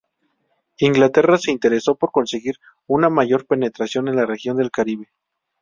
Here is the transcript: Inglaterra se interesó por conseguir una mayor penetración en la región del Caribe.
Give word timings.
Inglaterra 0.79 1.37
se 1.37 1.51
interesó 1.51 1.93
por 1.93 2.11
conseguir 2.11 2.55
una 2.87 3.11
mayor 3.11 3.45
penetración 3.45 4.07
en 4.07 4.15
la 4.15 4.25
región 4.25 4.57
del 4.57 4.71
Caribe. 4.71 5.11